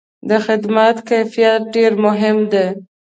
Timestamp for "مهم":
2.05-2.37